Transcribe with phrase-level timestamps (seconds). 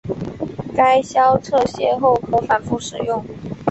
[0.75, 3.23] 该销拆卸后可重复使用。